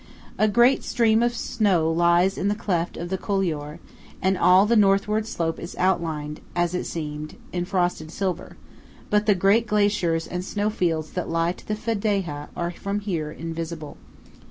A 0.39 0.47
great 0.47 0.83
stream 0.83 1.21
of 1.21 1.35
snow 1.35 1.91
lies 1.91 2.35
in 2.35 2.47
the 2.47 2.55
cleft 2.55 2.97
of 2.97 3.09
the 3.09 3.19
couloir, 3.19 3.77
and 4.19 4.35
all 4.35 4.65
the 4.65 4.75
northward 4.75 5.27
slope 5.27 5.59
is 5.59 5.75
outlined, 5.77 6.41
as 6.55 6.73
it 6.73 6.85
seems, 6.85 7.33
in 7.53 7.65
frosted 7.65 8.09
silver; 8.09 8.57
but 9.11 9.27
the 9.27 9.35
great 9.35 9.67
glaciers 9.67 10.25
and 10.25 10.43
snow 10.43 10.71
fields 10.71 11.11
that 11.11 11.29
lie 11.29 11.51
to 11.51 11.67
the 11.67 11.75
Fedaja 11.75 12.47
are 12.57 12.71
from 12.71 13.01
here 13.01 13.29
invisible. 13.31 13.95